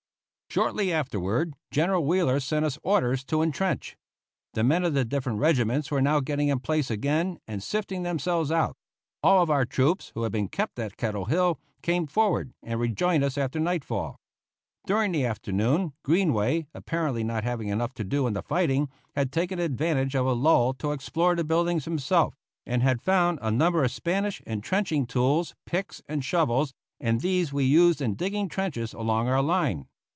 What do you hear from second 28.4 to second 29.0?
trenches